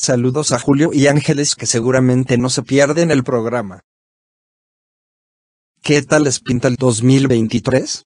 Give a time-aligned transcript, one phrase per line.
[0.00, 3.80] Saludos a Julio y Ángeles que seguramente no se pierden el programa.
[5.82, 8.04] ¿Qué tal les pinta el 2023?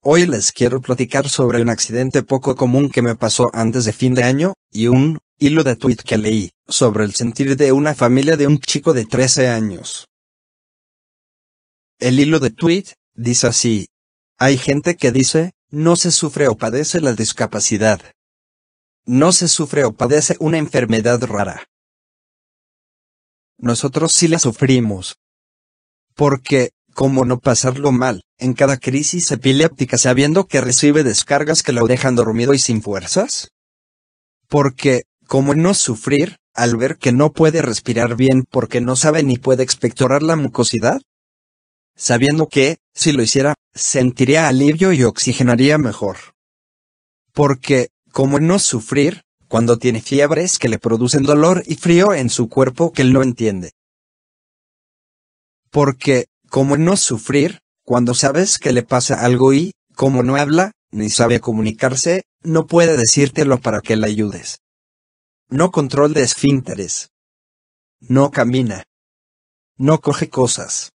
[0.00, 4.14] Hoy les quiero platicar sobre un accidente poco común que me pasó antes de fin
[4.14, 8.38] de año, y un hilo de tweet que leí, sobre el sentir de una familia
[8.38, 10.06] de un chico de 13 años.
[11.98, 13.88] El hilo de tweet, dice así.
[14.38, 18.00] Hay gente que dice, no se sufre o padece la discapacidad,
[19.06, 21.64] no se sufre o padece una enfermedad rara.
[23.58, 25.16] Nosotros sí la sufrimos.
[26.14, 31.86] Porque, ¿cómo no pasarlo mal, en cada crisis epiléptica sabiendo que recibe descargas que lo
[31.86, 33.48] dejan dormido y sin fuerzas?
[34.48, 39.38] Porque, ¿cómo no sufrir, al ver que no puede respirar bien porque no sabe ni
[39.38, 41.00] puede expectorar la mucosidad?
[41.96, 46.16] Sabiendo que, si lo hiciera, sentiría alivio y oxigenaría mejor.
[47.32, 52.48] Porque, ¿Cómo no sufrir cuando tiene fiebres que le producen dolor y frío en su
[52.48, 53.72] cuerpo que él no entiende?
[55.72, 61.10] Porque, ¿cómo no sufrir cuando sabes que le pasa algo y, como no habla, ni
[61.10, 64.60] sabe comunicarse, no puede decírtelo para que le ayudes?
[65.48, 67.10] No control de esfínteres.
[67.98, 68.84] No camina.
[69.76, 70.92] No coge cosas.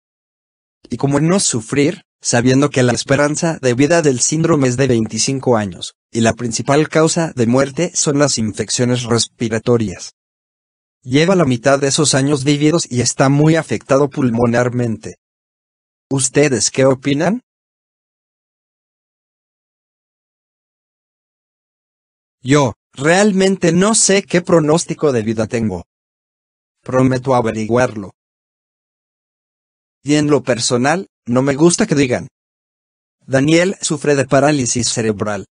[0.91, 5.57] Y como no sufrir, sabiendo que la esperanza de vida del síndrome es de 25
[5.57, 10.13] años, y la principal causa de muerte son las infecciones respiratorias.
[11.03, 15.17] Lleva la mitad de esos años vividos y está muy afectado pulmonarmente.
[16.09, 17.41] ¿Ustedes qué opinan?
[22.41, 25.85] Yo, realmente no sé qué pronóstico de vida tengo.
[26.83, 28.13] Prometo averiguarlo.
[30.05, 32.29] Y en lo personal, no me gusta que digan.
[33.27, 35.47] Daniel sufre de parálisis cerebral.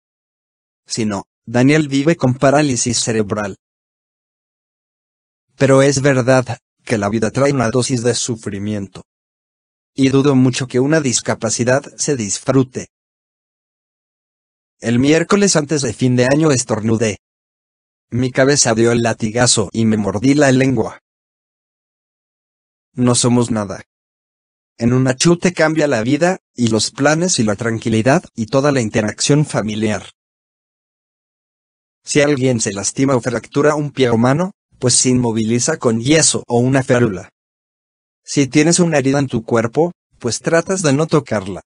[0.86, 3.58] Sino, Daniel vive con parálisis cerebral.
[5.58, 9.04] Pero es verdad que la vida trae una dosis de sufrimiento.
[9.94, 12.88] Y dudo mucho que una discapacidad se disfrute.
[14.80, 17.18] El miércoles antes de fin de año estornudé.
[18.10, 21.00] Mi cabeza dio el latigazo y me mordí la lengua.
[22.94, 23.84] No somos nada.
[24.78, 28.82] En un chute cambia la vida, y los planes y la tranquilidad, y toda la
[28.82, 30.10] interacción familiar.
[32.04, 36.44] Si alguien se lastima o fractura un pie o mano, pues se inmoviliza con yeso
[36.48, 37.30] o una férula.
[38.24, 41.62] Si tienes una herida en tu cuerpo, pues tratas de no tocarla.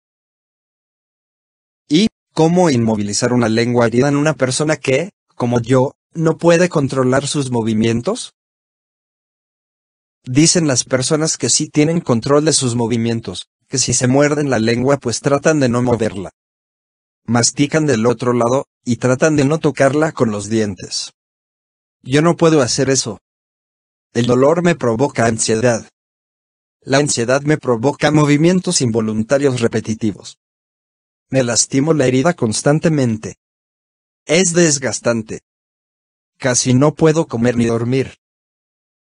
[1.87, 7.27] ¿Y cómo inmovilizar una lengua herida en una persona que, como yo, no puede controlar
[7.27, 8.33] sus movimientos?
[10.23, 14.59] Dicen las personas que sí tienen control de sus movimientos, que si se muerden la
[14.59, 16.31] lengua pues tratan de no moverla.
[17.27, 21.13] Mastican del otro lado, y tratan de no tocarla con los dientes.
[22.03, 23.19] Yo no puedo hacer eso.
[24.13, 25.89] El dolor me provoca ansiedad.
[26.81, 30.37] La ansiedad me provoca movimientos involuntarios repetitivos.
[31.31, 33.37] Me lastimo la herida constantemente.
[34.25, 35.41] Es desgastante.
[36.37, 38.19] Casi no puedo comer ni dormir.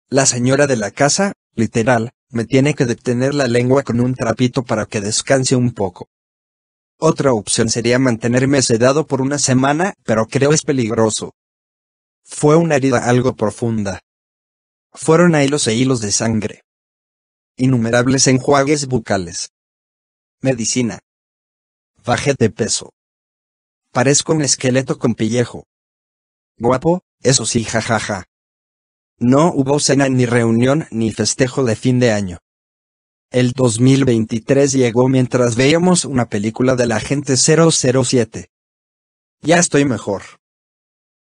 [0.07, 4.63] La señora de la casa, literal, me tiene que detener la lengua con un trapito
[4.63, 6.07] para que descanse un poco.
[7.05, 11.33] Otra opción sería mantenerme sedado por una semana, pero creo es peligroso.
[12.23, 13.99] Fue una herida algo profunda.
[14.93, 16.61] Fueron hilos e hilos de sangre.
[17.57, 19.49] Innumerables enjuagues bucales.
[20.39, 20.99] Medicina.
[22.05, 22.93] Bajé de peso.
[23.91, 25.65] Parezco un esqueleto con pellejo.
[26.57, 28.23] Guapo, eso sí, jajaja.
[29.17, 32.37] No hubo cena ni reunión ni festejo de fin de año.
[33.33, 38.51] El 2023 llegó mientras veíamos una película de la gente 007.
[39.41, 40.21] Ya estoy mejor.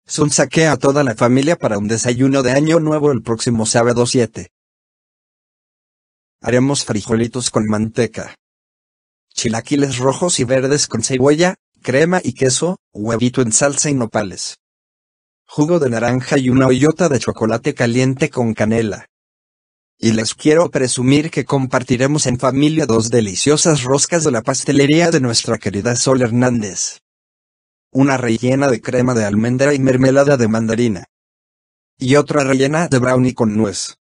[0.07, 4.07] Son saqué a toda la familia para un desayuno de año nuevo el próximo sábado
[4.07, 4.49] 7.
[6.41, 8.33] Haremos frijolitos con manteca.
[9.31, 14.57] Chilaquiles rojos y verdes con cebolla, crema y queso, huevito en salsa y nopales.
[15.45, 19.05] Jugo de naranja y una hoyota de chocolate caliente con canela.
[20.01, 25.19] Y les quiero presumir que compartiremos en familia dos deliciosas roscas de la pastelería de
[25.19, 27.01] nuestra querida Sol Hernández.
[27.91, 31.03] Una rellena de crema de almendra y mermelada de mandarina.
[31.97, 33.97] Y otra rellena de brownie con nuez.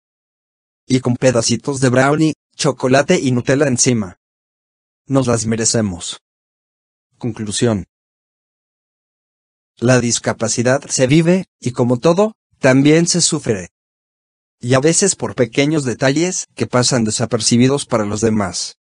[0.85, 4.19] Y con pedacitos de brownie, chocolate y Nutella encima.
[5.07, 6.21] Nos las merecemos.
[7.17, 7.85] Conclusión.
[9.77, 13.69] La discapacidad se vive, y como todo, también se sufre.
[14.59, 18.77] Y a veces por pequeños detalles que pasan desapercibidos para los demás.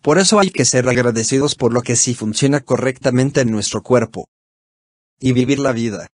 [0.00, 4.28] Por eso hay que ser agradecidos por lo que sí funciona correctamente en nuestro cuerpo.
[5.18, 6.08] Y vivir la vida.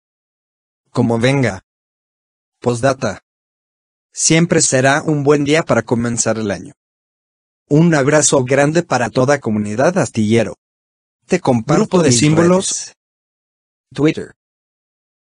[0.91, 1.63] Como venga.
[2.61, 3.23] Postdata.
[4.13, 6.75] Siempre será un buen día para comenzar el año.
[7.69, 10.57] Un abrazo grande para toda comunidad astillero.
[11.27, 12.69] Te comparto Grupo de mis símbolos.
[12.71, 12.97] redes.
[13.95, 14.35] Twitter.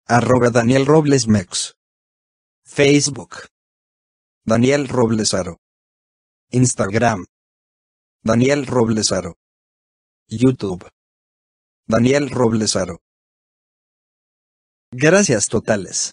[0.06, 1.74] Arroba Daniel Robles Mex.
[2.72, 3.48] Facebook.
[4.46, 5.58] Daniel Robles Aro.
[6.52, 7.26] Instagram.
[8.22, 9.34] Daniel Robles Aro.
[10.28, 10.88] YouTube.
[11.88, 12.98] Daniel Robles Aro.
[14.92, 16.12] Gracias totales.